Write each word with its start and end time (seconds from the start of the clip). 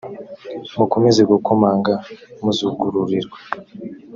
mukomeze 0.77 1.21
gukomanga 1.31 1.93
muzugururirwa. 2.43 3.37